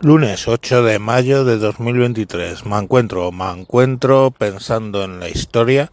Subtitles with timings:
[0.00, 2.66] Lunes 8 de mayo de 2023.
[2.66, 5.90] Me encuentro, me encuentro pensando en la historia,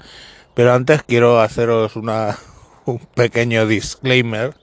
[0.54, 2.38] pero antes quiero haceros una,
[2.86, 4.54] un pequeño disclaimer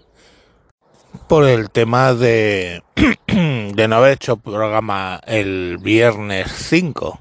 [1.29, 2.85] por el tema de,
[3.27, 7.19] de no haber hecho programa el viernes 5.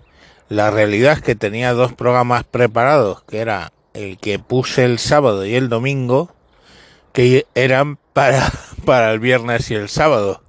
[0.47, 5.43] La realidad es que tenía dos programas preparados, que era el que puse el sábado
[5.43, 6.29] y el domingo,
[7.13, 8.51] que eran para,
[8.85, 10.43] para el viernes y el sábado.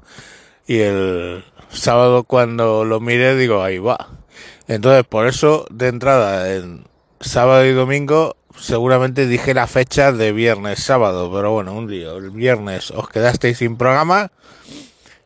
[0.67, 4.09] Y el, sábado cuando lo mire digo, ahí va.
[4.69, 6.85] Entonces, por eso, de entrada, en
[7.21, 12.31] sábado y domingo, seguramente dije la fecha de viernes, sábado, pero bueno, un día, el
[12.31, 14.31] viernes os quedasteis sin programa,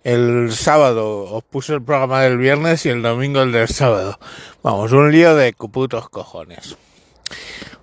[0.05, 4.19] el sábado os puse el programa del viernes y el domingo el del sábado.
[4.63, 6.77] Vamos, un lío de putos cojones.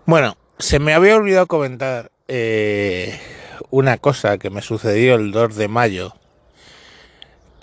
[0.06, 3.20] Bueno, se me había olvidado comentar eh,
[3.70, 6.14] una cosa que me sucedió el 2 de mayo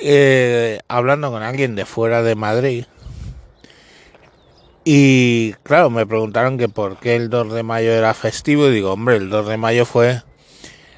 [0.00, 2.84] eh, hablando con alguien de fuera de Madrid.
[4.84, 8.68] Y claro, me preguntaron que por qué el 2 de mayo era festivo.
[8.68, 10.22] Y digo, hombre, el 2 de mayo fue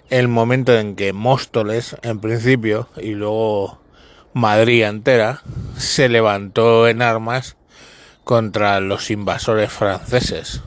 [0.08, 3.80] el momento en que Móstoles, en principio, y luego
[4.34, 5.42] Madrid entera,
[5.76, 7.56] se levantó en armas
[8.24, 10.62] contra los invasores franceses.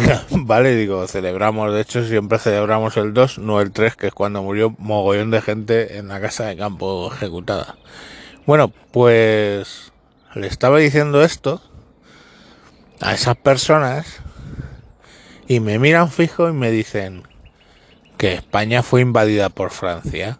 [0.30, 4.42] vale, digo, celebramos, de hecho siempre celebramos el 2, no el 3, que es cuando
[4.42, 7.76] murió mogollón de gente en la casa de campo ejecutada.
[8.46, 9.92] Bueno, pues
[10.34, 11.62] le estaba diciendo esto
[13.00, 14.20] a esas personas
[15.48, 17.24] y me miran fijo y me dicen
[18.16, 20.38] que España fue invadida por Francia.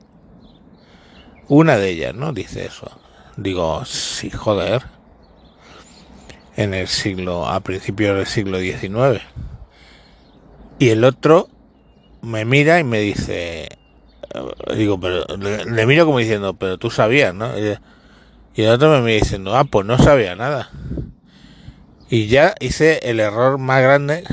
[1.49, 2.33] Una de ellas, ¿no?
[2.33, 3.01] Dice eso.
[3.37, 4.85] Digo, sí, joder
[6.57, 9.23] en el siglo, a principios del siglo XIX.
[10.81, 11.49] Y el otro
[12.23, 17.35] me mira y me dice, eh, digo, pero le, miro como diciendo, pero tú sabías,
[17.35, 17.51] ¿no?
[17.59, 17.77] Y,
[18.57, 20.71] el otro me mira diciendo, ah, pues no sabía nada.
[22.09, 24.25] Y ya hice el error más grande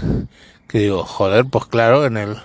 [0.68, 2.38] que digo, joder, pues claro, en el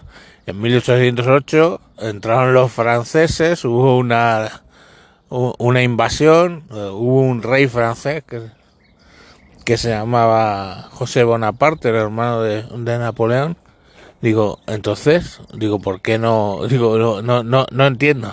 [0.47, 4.63] en 1808 entraron los franceses, hubo una
[5.29, 8.51] una invasión, eh, hubo un rey francés que
[9.65, 13.57] que se llamaba José Bonaparte, el hermano de, Napoleón.
[14.23, 16.61] Digo, entonces, digo, ¿por qué no?
[16.69, 18.33] Digo, no, no, no, no entiendo.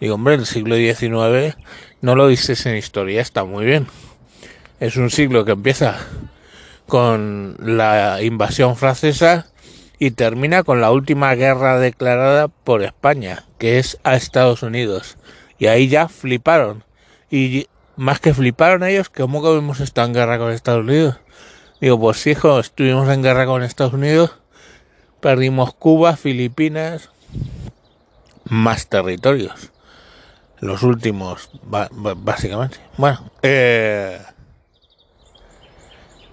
[0.00, 1.56] Digo, hombre, el siglo XIX
[2.00, 3.86] no lo dices en historia, está muy bien.
[4.80, 5.98] Es un siglo que empieza
[6.86, 9.46] con la invasión francesa
[9.98, 15.18] y termina con la última guerra declarada por España, que es a Estados Unidos.
[15.58, 16.82] Y ahí ya fliparon.
[17.30, 21.20] Y más que fliparon ellos, cómo que hemos estado en guerra con Estados Unidos.
[21.82, 24.39] Digo, pues hijo, estuvimos en guerra con Estados Unidos,
[25.20, 27.10] perdimos Cuba, Filipinas,
[28.44, 29.70] más territorios.
[30.60, 32.78] Los últimos, básicamente.
[32.98, 34.20] Bueno, eh,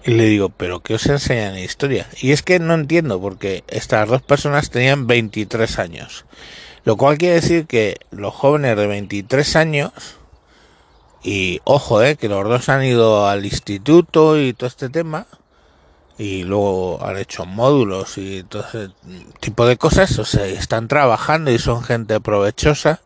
[0.04, 2.06] y le digo, ¿pero qué os enseñan en historia?
[2.20, 6.24] Y es que no entiendo, porque estas dos personas tenían 23 años.
[6.84, 9.92] Lo cual quiere decir que los jóvenes de 23 años
[11.22, 15.26] y ojo, eh, que los dos han ido al instituto y todo este tema.
[16.18, 18.90] Y luego han hecho módulos y todo ese
[19.40, 20.18] tipo de cosas.
[20.18, 23.00] O sea, están trabajando y son gente provechosa.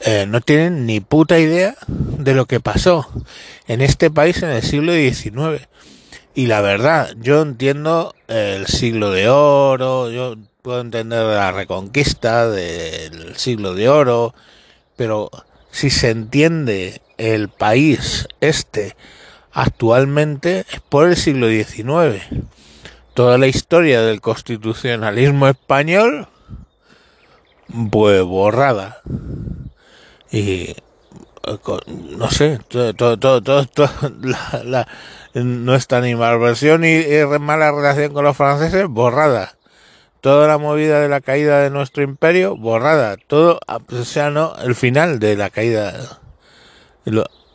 [0.00, 3.06] Eh, no tienen ni puta idea de lo que pasó
[3.68, 5.66] en este país en el siglo XIX.
[6.34, 13.36] Y la verdad, yo entiendo el siglo de oro, yo puedo entender la reconquista del
[13.36, 14.34] siglo de oro,
[14.96, 15.30] pero
[15.70, 18.96] si se entiende el país este
[19.52, 22.22] actualmente es por el siglo XIX.
[23.14, 26.28] Toda la historia del constitucionalismo español,
[27.90, 29.00] pues borrada.
[30.30, 30.76] Y
[32.18, 33.90] no sé, todo, todo, todo, todo
[34.22, 34.88] la, la,
[35.34, 37.02] nuestra ni malversión ni
[37.40, 39.56] mala relación con los franceses, borrada
[40.20, 44.54] toda la movida de la caída de nuestro imperio borrada, todo, ah, o sea, no,
[44.62, 46.20] el final de la caída,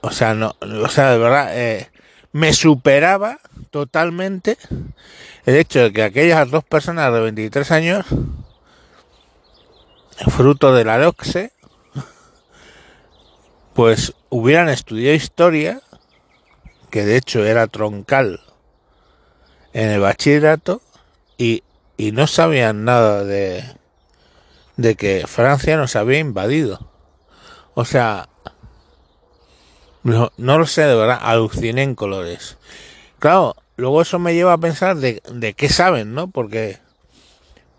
[0.02, 1.90] o sea, no, o sea, de verdad, eh,
[2.36, 3.40] me superaba
[3.72, 4.58] totalmente
[5.46, 8.06] el hecho de que aquellas dos personas de 23 años,
[10.28, 11.54] fruto de la LOXE,
[13.74, 15.80] pues hubieran estudiado historia,
[16.90, 18.42] que de hecho era troncal
[19.72, 20.82] en el bachillerato,
[21.38, 21.64] y
[21.96, 23.64] y no sabían nada de,
[24.76, 26.92] de que Francia nos había invadido.
[27.76, 28.28] O sea,
[30.06, 32.58] no, lo sé, de verdad, aluciné en colores.
[33.20, 36.28] Claro, luego eso me lleva a pensar de, de qué saben, ¿no?
[36.28, 36.78] Porque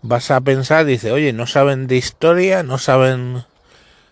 [0.01, 3.45] vas a pensar, dice, oye, no saben de historia, no saben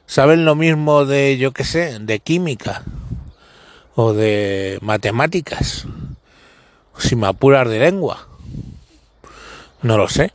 [0.06, 2.83] saben lo mismo de, yo qué sé, de química
[3.95, 5.85] o de matemáticas,
[6.97, 8.27] si me apuras de lengua.
[9.81, 10.31] No lo sé.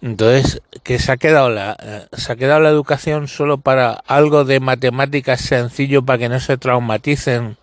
[0.00, 4.44] Entonces, que se ha quedado la, eh, se ha quedado la educación solo para algo
[4.44, 7.56] de matemáticas sencillo para que no se traumaticen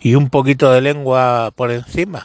[0.00, 2.24] y un poquito de lengua por encima.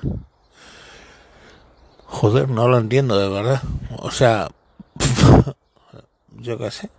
[2.06, 3.62] Joder, no lo entiendo de verdad.
[4.00, 4.50] O sea,
[6.38, 6.90] yo qué sé.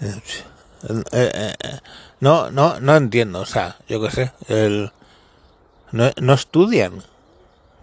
[0.00, 1.54] Eh, eh,
[2.20, 3.40] no, no, no entiendo.
[3.40, 4.32] O sea, yo qué sé.
[4.48, 4.92] El,
[5.92, 7.02] no, no estudian.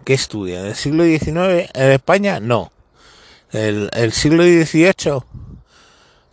[0.04, 0.66] ¿Qué estudian?
[0.66, 2.40] ¿El siglo XIX en España?
[2.40, 2.72] No.
[3.52, 5.22] El, siglo XVIII,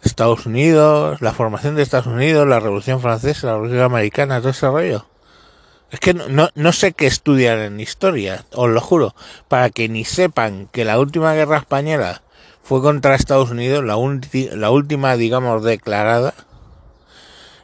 [0.04, 4.68] Estados Unidos, la formación de Estados Unidos, la Revolución Francesa, la Revolución Americana, todo ese
[4.68, 5.06] rollo.
[5.92, 9.16] Es que no, no sé qué estudian en historia, os lo juro,
[9.48, 12.22] para que ni sepan que la última guerra española
[12.62, 13.96] fue contra Estados Unidos, la,
[14.56, 16.34] la última, digamos, declarada,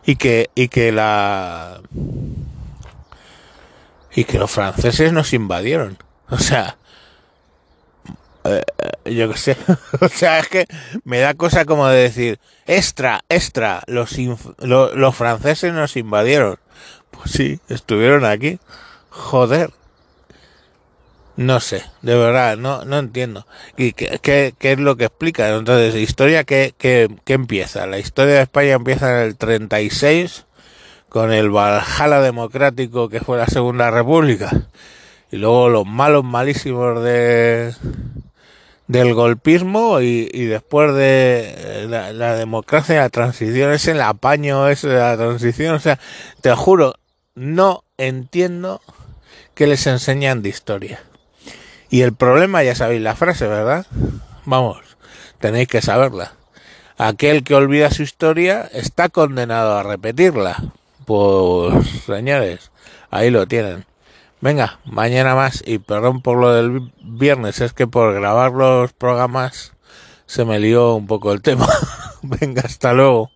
[0.05, 1.81] y que, y que la
[4.15, 5.97] y que los franceses nos invadieron.
[6.29, 6.77] O sea,
[8.43, 8.63] eh,
[9.05, 9.57] yo qué sé,
[10.01, 10.65] o sea, es que
[11.03, 14.17] me da cosa como de decir, extra, extra, los,
[14.59, 16.59] los franceses nos invadieron.
[17.11, 18.59] Pues sí, estuvieron aquí.
[19.09, 19.71] Joder.
[21.35, 23.47] No sé, de verdad, no, no entiendo.
[23.75, 25.49] ¿Y qué, qué, qué es lo que explica?
[25.49, 27.87] Entonces, ¿historia qué, qué, qué empieza?
[27.87, 30.45] La historia de España empieza en el 36
[31.13, 34.49] con el Valhalla democrático que fue la Segunda República.
[35.31, 37.75] Y luego los malos malísimos de
[38.87, 45.75] del golpismo y, después de la, democracia la transición es el apaño de la transición
[45.75, 45.99] o sea
[46.41, 46.93] te juro
[47.33, 48.81] no entiendo
[49.53, 50.99] que les enseñan de historia.
[51.89, 53.85] Y el problema ya sabéis la frase verdad
[54.45, 54.79] vamos
[55.39, 56.33] tenéis que saberla.
[56.97, 60.57] Aquel que olvida su historia está condenado a repetirla
[61.05, 62.71] pues señores,
[63.09, 63.85] ahí lo tienen.
[64.41, 69.73] Venga, mañana más y perdón por lo del viernes, es que por grabar los programas
[70.25, 71.67] se me lió un poco el tema.
[72.21, 73.32] Venga, hasta luego.